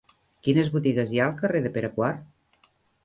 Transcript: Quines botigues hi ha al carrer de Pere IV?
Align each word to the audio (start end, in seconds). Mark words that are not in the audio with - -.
Quines 0.47 0.71
botigues 0.77 1.13
hi 1.15 1.21
ha 1.21 1.27
al 1.27 1.35
carrer 1.43 1.61
de 1.67 1.73
Pere 1.77 1.93
IV? 1.99 2.69